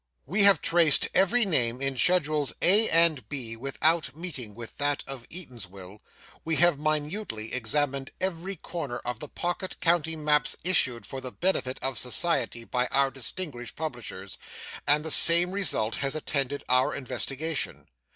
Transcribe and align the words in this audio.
We 0.25 0.41
have 0.45 0.63
traced 0.63 1.07
every 1.13 1.45
name 1.45 1.79
in 1.79 1.95
schedules 1.95 2.53
A 2.59 2.89
and 2.89 3.29
B, 3.29 3.55
without 3.55 4.15
meeting 4.17 4.55
with 4.55 4.75
that 4.79 5.03
of 5.05 5.29
Eatanswill; 5.29 5.99
we 6.43 6.55
have 6.55 6.79
minutely 6.79 7.53
examined 7.53 8.09
every 8.19 8.55
corner 8.55 8.97
of 9.05 9.19
the 9.19 9.27
pocket 9.27 9.79
county 9.79 10.15
maps 10.15 10.55
issued 10.63 11.05
for 11.05 11.21
the 11.21 11.31
benefit 11.31 11.77
of 11.83 11.99
society 11.99 12.63
by 12.63 12.87
our 12.87 13.11
distinguished 13.11 13.75
publishers, 13.75 14.39
and 14.87 15.05
the 15.05 15.11
same 15.11 15.51
result 15.51 15.97
has 15.97 16.15
attended 16.15 16.63
our 16.67 16.95
investigation. 16.95 17.87